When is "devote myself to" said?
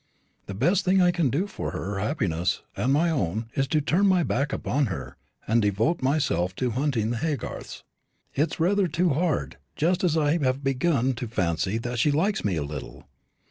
5.61-6.71